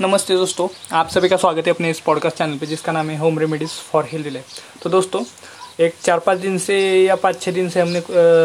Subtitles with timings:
[0.00, 3.16] नमस्ते दोस्तों, आप सभी का स्वागत है अपने इस पॉडकास्ट चैनल पे, जिसका नाम है
[3.18, 5.22] home remedies for health life तो दोस्तों,
[5.80, 8.02] एक चार पाँच दिन से या पाँच छः दिन से हमने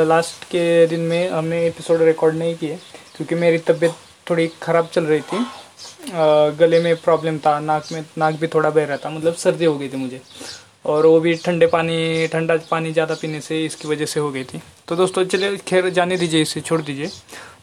[0.08, 2.76] लास्ट के दिन में हमने एपिसोड रिकॉर्ड नहीं किए,
[3.16, 3.96] क्योंकि मेरी तबीयत
[4.30, 5.46] थोड़ी ख़राब चल रही थी।
[6.58, 9.78] गले में प्रॉब्लम था, नाक में, नाक भी थोड़ा बह रहा था मतलब सर्दी हो
[9.78, 10.22] गई थी मुझे।
[10.86, 14.44] और वो भी ठंडे पानी, ठंडा पानी ज़्यादा पीने से इसकी वजह से हो गई
[14.44, 17.09] थी। तो दोस्तों, चलिए खैर जाने दीजिए, इसे छोड़ दीजिए।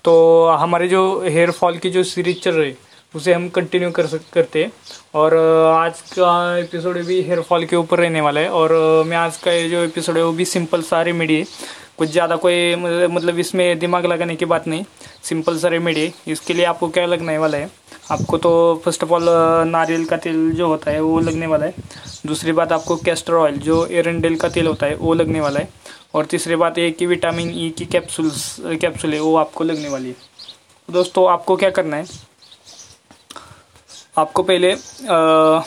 [0.05, 2.75] तो हमारे जो हेयर फॉल की जो सीरीज़ चल रही
[3.17, 4.73] उसे हम कंटिन्यू कर सक, करते हैं।
[5.15, 5.37] और
[5.73, 8.73] आज का एपिसोड भी हेयर फॉल के ऊपर रहने वाला है। और
[9.07, 11.45] मैं आज का ये जो एपिसोड है, वो भी सिंपल सा रेमेडी है।
[11.99, 14.85] कुछ ज़्यादा कोई मतलब इसमें दिमाग लगाने की बात नहीं।
[15.23, 17.71] सिंपल सा रेमेडी है। इसके लिए आपको क्या लगने वाला है?
[18.11, 18.51] आपको तो
[18.85, 19.29] फ़र्स्ट ऑफ़ ऑल
[19.69, 21.75] नारियल का तेल जो होता है, वो लगने वाला है।
[22.27, 25.69] दूसरी बात, आपको कैस्टर ऑयल जो एरेंडल का तेल होता है, वो लगने वाला है।
[26.15, 30.09] और तीसरी बात, ये कि विटामिन ई की कैप्सूल्स कैप्सूल है, वो आपको लगने वाली
[30.09, 30.17] है।
[30.89, 32.05] दोस्तों, आपको क्या करना है?
[34.17, 35.63] आपको पहले आ,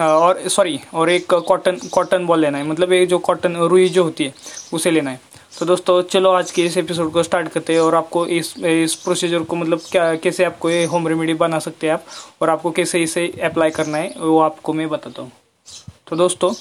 [0.00, 4.02] और सॉरी और एक कॉटन कॉटन बॉल लेना है। मतलब ये जो कॉटन रुई जो
[4.04, 4.34] होती है
[4.72, 5.20] उसे लेना है।
[5.58, 8.94] तो दोस्तों चलो आज के इस एपिसोड को स्टार्ट करते हैं और आपको इस इस
[8.94, 12.04] प्रोसीजर को मतलब क्या कैसे आपको ये होम रेमेडी बना सकते हैं आप
[12.42, 15.30] और आपको कैसे इसे अप्लाई करना है वो आपको मैं बताता हूँ।
[16.08, 16.52] तो दोस्तों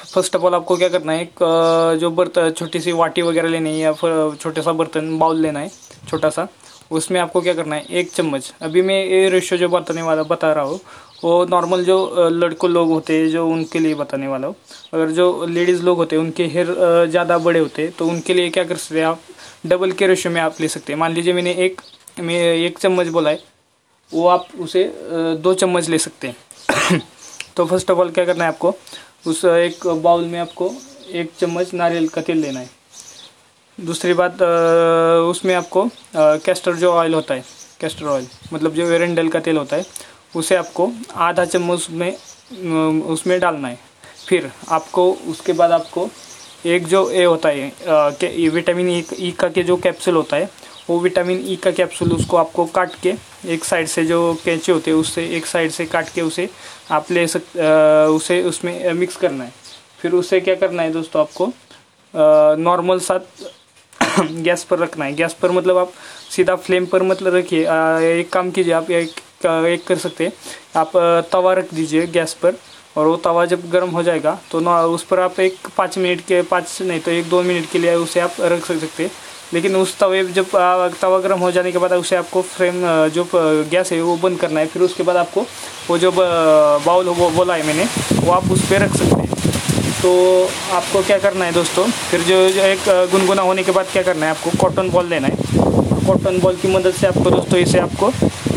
[0.00, 3.70] फ़र्स्ट ऑफ़ ऑल आपको क्या करना है एक जो बर्तन छोटी सी वाटी वगैरह लेनी
[3.70, 5.70] है या फिर छोटा सा बर्तन बाउल लेना है
[6.08, 6.46] छोटा सा।
[6.90, 7.84] उसमें आपको क्या करना है?
[7.90, 10.80] एक चम्मच। अभी मैं ये रेशो जो बताने वाला, बता रहा हूँ,
[11.24, 14.54] वो नॉर्मल जो लड़कों लोग होते हैं, जो उनके लिए बताने वाला हूँ।
[14.94, 16.74] अगर जो लेडीज़ लोग होते हैं, उनके हेयर
[17.10, 19.20] ज़्यादा बड़े होते हैं तो उनके लिए क्या कर सकते हैं आप?
[19.66, 21.80] डबल के रेशो में आप ले सकते हैं। मान लीजिए मैंने एक,
[22.20, 23.42] मैं एक चम्मच बोला है,
[24.12, 24.84] वो आप उसे
[25.36, 27.00] दो चम्मच ले सकते हैं।
[27.56, 28.74] तो फ़र्स्ट ऑफ़ ऑल क्या करना है आपको?
[29.26, 30.72] उस, एक बाउल में आपको
[31.12, 32.79] एक चम्मच नारियल का तेल लेना है।
[33.80, 34.42] दूसरी बात
[35.30, 37.44] उसमें आपको कैस्टर जो ऑयल होता है
[37.80, 39.84] कैस्टर ऑयल मतलब जो एरेंडल का तेल होता है,
[40.36, 43.78] उसे आपको आधा चम्मच में उसमें डालना है।
[44.28, 46.08] फिर आपको, उसके बाद आपको
[46.66, 50.50] एक जो ए होता है विटामिन ई ई का के जो कैप्सूल होता है,
[50.90, 53.14] वो विटामिन ई का कैप्सूल उसको आपको काट के,
[53.46, 56.48] एक साइड से जो कैंचे होते हैं, उससे एक साइड से काट के उसे
[56.90, 57.56] आप ले सक
[58.14, 59.52] उसे उसमें मिक्स करना है।
[60.00, 61.52] फिर उसे क्या करना है दोस्तों आपको
[62.58, 63.44] नॉर्मल साथ
[64.44, 65.92] गैस पर रखना है। गैस पर मतलब आप
[66.30, 67.60] सीधा फ्लेम पर मतलब रखिए।
[68.20, 70.32] एक काम कीजिए, आप एक एक कर सकते हैं।
[70.76, 70.92] आप
[71.32, 72.56] तवा रख दीजिए गैस पर
[72.96, 76.20] और वो तवा जब गर्म हो जाएगा तो ना उस पर आप एक पाँच मिनट
[76.20, 79.10] के, पाँच नहीं तो एक दो मिनट के लिए उसे आप रख सकते हैं।
[79.54, 80.46] लेकिन उस तवे जब
[81.00, 82.82] तवा गर्म हो जाने के बाद उसे आपको फ्रेम
[83.14, 85.46] जो गैस है वो बंद करना है। फिर उसके बाद आपको
[85.88, 87.84] वो जो बाउल वो बोला है मैंने,
[88.14, 89.19] वो आप उस पर रख सकते हैं।
[90.02, 90.10] तो
[90.72, 91.84] आपको क्या करना है दोस्तों?
[92.10, 94.50] फिर जो, एक गुनगुना होने के बाद क्या करना है आपको?
[94.60, 98.06] कॉटन बॉल लेना है। कॉटन बॉल की मदद से आपको दोस्तों इसे आपको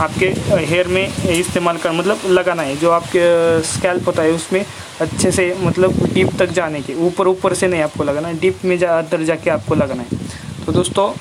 [0.01, 0.25] आपके
[0.65, 3.23] हेयर में इस्तेमाल कर मतलब लगाना है। जो आपके
[3.63, 4.65] स्कैल्प होता है उसमें
[5.01, 8.63] अच्छे से मतलब डीप तक जाने के ऊपर ऊपर से नहीं आपको लगाना है। डीप
[8.65, 11.11] में जा अंदर जाके आपको लगाना है। तो दोस्तों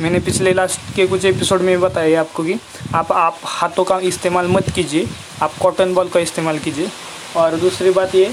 [0.00, 2.58] मैंने पिछले लास्ट के कुछ एपिसोड में बताया आपको कि
[2.94, 5.08] आप आप हाथों का इस्तेमाल मत कीजिए।
[5.42, 6.88] आप कॉटन बॉल का इस्तेमाल कीजिए।
[7.36, 8.30] और दूसरी बात ये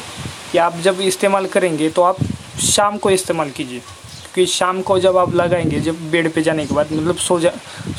[0.54, 2.18] कि आप जब इस्तेमाल करेंगे तो आप
[2.64, 6.76] शाम को इस्तेमाल कीजिए। क्योंकि शाम को जब आप लगाएँगे, जब बेड पे जाने के
[6.76, 7.52] बाद मतलब सो जा,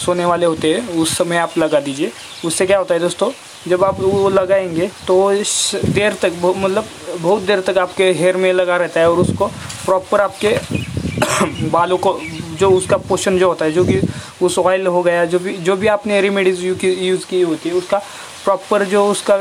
[0.04, 2.12] सोने वाले होते हैं, उस समय आप लगा दीजिए।
[2.44, 3.30] उससे क्या होता है दोस्तों,
[3.68, 5.30] जब आप वो लगाएँगे तो
[5.90, 6.84] देर तक मतलब
[7.18, 9.46] बहुत देर तक आपके हेयर में लगा रहता है और उसको
[9.86, 10.56] प्रॉपर आपके
[11.70, 12.18] बालों को,
[12.58, 14.00] जो उसका पोषण जो होता है, जो कि
[14.42, 18.02] उस ऑयल हो गया, जो भी जो भी आपने रेमेडीज यूज़ की होती है, उसका
[18.44, 19.36] प्रॉपर जो उसका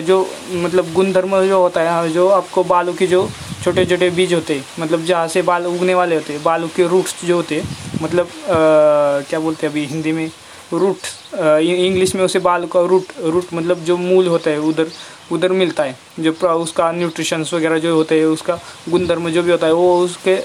[0.00, 0.16] जो
[0.52, 3.28] मतलब गुणधर्म जो होता है जो आपको बालों के जो
[3.64, 6.86] छोटे छोटे बीज होते हैं मतलब जहाँ से बाल उगने वाले होते हैं बालों के
[6.88, 10.30] रूट्स जो होते हैं मतलब आ, क्या बोलते हैं अभी हिंदी में?
[10.72, 14.88] रूट इंग्लिश में उसे बाल का रूट रूट मतलब जो मूल होता है उधर
[15.32, 19.66] उधर मिलता है जो उसका न्यूट्रिशंस वगैरह जो होते हैं उसका गुणधर्म जो भी होता
[19.66, 20.36] है वो उसके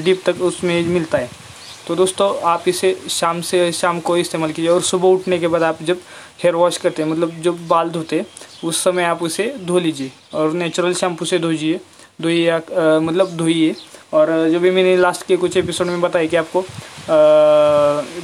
[0.00, 1.43] डीप तक उसमें मिलता है।
[1.86, 5.62] तो दोस्तों आप इसे शाम से शाम को इस्तेमाल कीजिए और सुबह उठने के बाद
[5.62, 5.98] आप जब
[6.42, 8.24] हेयर वॉश करते हैं मतलब जब बाल धोते
[8.64, 11.80] उस समय आप उसे धो लीजिए और नेचुरल शैम्पू से धोजिए
[12.22, 12.56] धोइए
[12.98, 13.76] मतलब धोइए।
[14.12, 16.64] और जो भी मैंने लास्ट के कुछ एपिसोड में बताया कि आपको आ,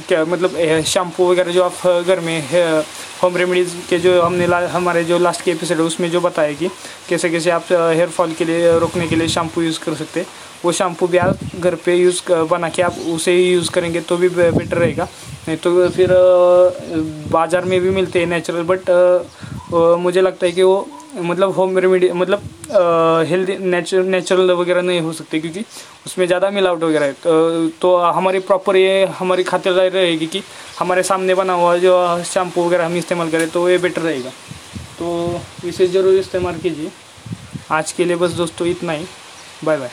[0.07, 2.41] क्या मतलब शैम्पू वगैरह जो आप घर में
[3.23, 6.53] होम रेमेडीज़ के जो हमने ला, हमारे जो लास्ट के एपिसोड है उसमें जो बताया
[6.53, 6.67] कि
[7.09, 10.25] कैसे कैसे आप हेयर फॉल के लिए रोकने के लिए शैम्पू यूज़ कर सकते
[10.63, 14.17] वो शैम्पू भी आप घर पे यूज़ बना के आप उसे ही यूज़ करेंगे तो
[14.17, 15.07] भी बेटर रहेगा।
[15.47, 16.09] नहीं तो फिर
[17.31, 18.89] बाज़ार में भी मिलते हैं नेचुरल बट
[19.99, 22.41] मुझे लगता है कि वो मतलब होम रेमेडी मतलब
[23.27, 25.63] हेल्दी नेचुरल नेचुरल वगैरह नहीं हो सकते क्योंकि
[26.05, 30.43] उसमें ज़्यादा मिलावट वगैरह है। तो, तो हमारी प्रॉपर ये हमारी खातिरदारी रहेगी कि
[30.79, 34.29] हमारे सामने बना हुआ जो शैम्पू वगैरह हम इस्तेमाल करें तो ये बेटर रहेगा।
[34.99, 36.91] तो इसे ज़रूर इस्तेमाल कीजिए।
[37.71, 39.05] आज के लिए बस दोस्तों इतना ही।
[39.65, 39.89] Bye bye